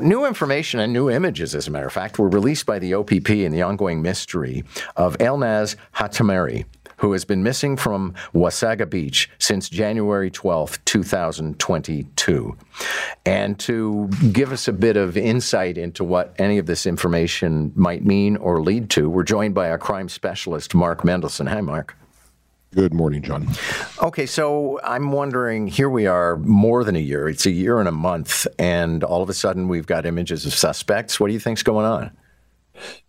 [0.00, 3.30] New information and new images, as a matter of fact, were released by the OPP
[3.30, 4.64] in the ongoing mystery
[4.96, 6.64] of Elnaz Hajtamiri,
[6.96, 12.56] who has been missing from Wasaga Beach since January 12, 2022.
[13.24, 18.04] And to give us a bit of insight into what any of this information might
[18.04, 21.48] mean or lead to, we're joined by our crime specialist, Mark Mendelson.
[21.48, 21.96] Hi, Mark.
[22.74, 23.46] Good morning, John.
[24.02, 27.88] Okay, so I'm wondering here we are more than a year, it's a year and
[27.88, 31.20] a month, and all of a sudden we've got images of suspects.
[31.20, 32.10] What do you think's going on?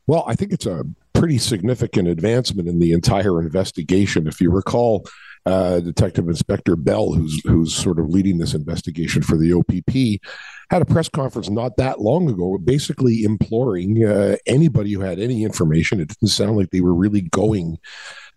[0.06, 4.28] Well, I think it's a pretty significant advancement in the entire investigation.
[4.28, 5.08] If you recall,
[5.46, 10.22] uh, Detective Inspector Bell, who's who's sort of leading this investigation for the OPP,
[10.70, 15.44] had a press conference not that long ago, basically imploring uh, anybody who had any
[15.44, 16.00] information.
[16.00, 17.78] It didn't sound like they were really going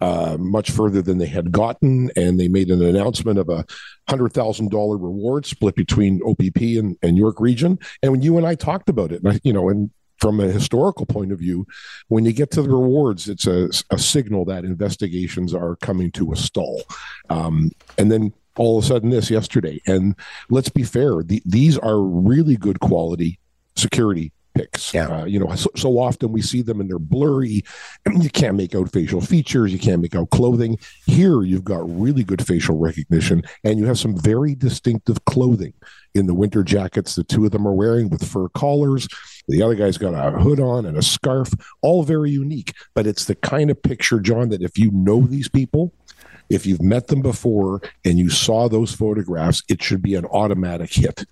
[0.01, 3.65] uh, much further than they had gotten, and they made an announcement of a
[4.09, 7.79] hundred thousand dollar reward split between OPP and, and York Region.
[8.03, 11.33] And when you and I talked about it, you know, and from a historical point
[11.33, 11.67] of view,
[12.09, 16.33] when you get to the rewards, it's a, a signal that investigations are coming to
[16.33, 16.83] a stall.
[17.31, 19.81] Um, and then all of a sudden, this yesterday.
[19.87, 20.17] And
[20.51, 23.39] let's be fair, the, these are really good quality
[23.77, 24.33] security
[24.93, 25.09] Yeah.
[25.09, 27.63] Uh, you know, so, so, often we see them and they're blurry.
[28.19, 29.73] You can't make out facial features.
[29.73, 30.79] You can't make out clothing.
[31.07, 35.73] Here, you've got really good facial recognition, and you have some very distinctive clothing
[36.15, 37.15] in the winter jackets.
[37.15, 39.07] The two of them are wearing with fur collars.
[39.47, 42.73] The other guy's got a hood on and a scarf, all very unique.
[42.95, 45.93] But it's the kind of picture, John, that if you know these people,
[46.51, 50.93] if you've met them before and you saw those photographs, it should be an automatic
[50.93, 51.25] hit.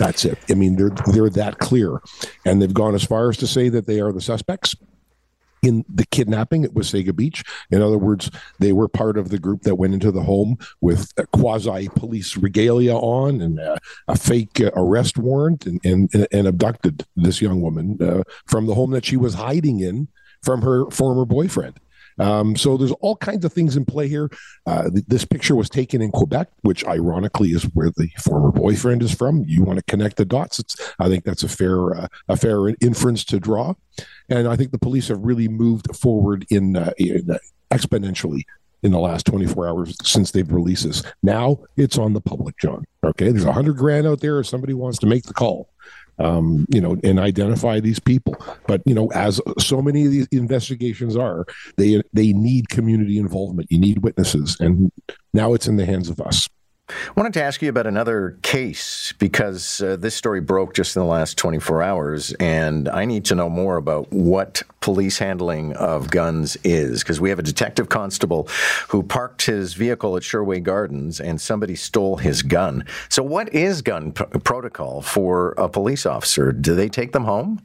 [0.00, 0.38] That's it.
[0.48, 2.00] I mean, they're they're that clear,
[2.46, 4.74] and they've gone as far as to say that they are the suspects
[5.60, 7.44] in the kidnapping at Wasaga Beach.
[7.70, 11.12] In other words, they were part of the group that went into the home with
[11.34, 13.76] quasi police regalia on and a,
[14.08, 18.74] a fake uh, arrest warrant and, and, and, abducted this young woman uh, from the
[18.74, 20.08] home that she was hiding in
[20.42, 21.78] from her former boyfriend.
[22.20, 24.30] Um, so there's all kinds of things in play here.
[24.66, 29.02] Uh, th- this picture was taken in Quebec, which ironically is where the former boyfriend
[29.02, 29.42] is from.
[29.46, 30.58] You want to connect the dots.
[30.58, 33.74] It's, I think that's a fair uh, a fair inference to draw,
[34.28, 37.38] and I think the police have really moved forward in, uh, in uh,
[37.70, 38.42] exponentially
[38.82, 41.02] in the last 24 hours since they've released this.
[41.22, 42.84] Now it's on the public, John.
[43.04, 45.70] Okay, there's a hundred grand out there if somebody wants to make the call
[46.20, 48.36] um, you know, and identify these people.
[48.66, 53.70] But you know, as so many of these investigations are, they they need community involvement.
[53.70, 54.92] You need witnesses, and
[55.32, 56.48] now it's in the hands of us.
[56.90, 61.00] I wanted to ask you about another case because uh, this story broke just in
[61.02, 66.10] the last 24 hours, and I need to know more about what police handling of
[66.10, 68.48] guns is because we have a detective constable
[68.88, 72.84] who parked his vehicle at Sherway Gardens and somebody stole his gun.
[73.08, 76.52] So, what is gun p- protocol for a police officer?
[76.52, 77.62] Do they take them home?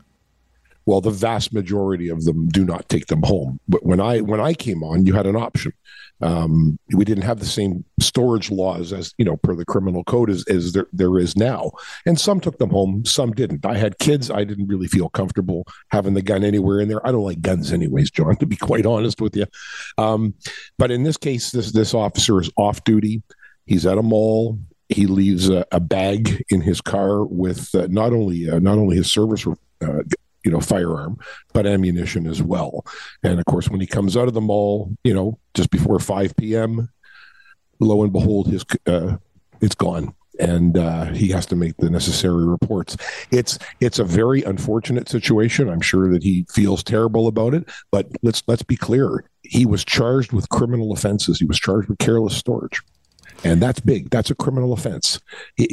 [0.86, 3.60] Well, the vast majority of them do not take them home.
[3.68, 5.74] But when I when I came on, you had an option.
[6.22, 10.30] Um, we didn't have the same storage laws as you know per the criminal code
[10.30, 11.72] as, as there, there is now,
[12.06, 13.66] and some took them home, some didn't.
[13.66, 17.06] I had kids; I didn't really feel comfortable having the gun anywhere in there.
[17.06, 18.36] I don't like guns, anyways, John.
[18.46, 19.46] To be quite honest with you,
[19.98, 20.34] um,
[20.78, 23.24] but in this case, this this officer is off duty.
[23.66, 24.60] He's at a mall
[24.90, 28.96] he leaves a, a, bag in his car with uh, not only uh, not only
[28.96, 29.48] his service
[29.82, 30.04] uh,
[30.46, 31.18] you know, firearm,
[31.54, 32.86] but ammunition as well.
[33.24, 36.36] And of course, when he comes out of the mall, you know, just before 5
[36.38, 36.90] p.m.,
[37.80, 39.18] lo and behold, his uh,
[39.60, 42.96] it's gone, and uh, he has to make the necessary reports.
[43.32, 45.68] It's it's a very unfortunate situation.
[45.68, 47.68] I'm sure that he feels terrible about it.
[47.92, 51.40] But let's let's be clear: he was charged with criminal offenses.
[51.40, 52.82] He was charged with careless storage
[53.46, 54.10] and that's big.
[54.10, 55.20] That's a criminal offense.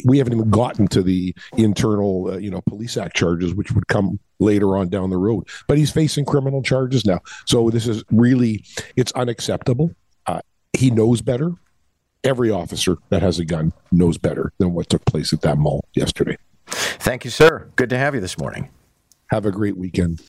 [0.04, 3.88] We haven't even gotten to the internal, uh, you know, police act charges, which would
[3.88, 5.48] come later on down the road.
[5.66, 7.20] But he's facing criminal charges now.
[7.46, 9.94] So this is really, it's unacceptable.
[10.26, 10.42] Uh,
[10.74, 11.54] he knows better.
[12.24, 15.88] Every officer that has a gun knows better than what took place at that mall
[15.94, 16.36] yesterday.
[16.66, 17.70] Thank you, sir.
[17.74, 18.68] Good to have you this morning.
[19.30, 20.20] Have a great weekend.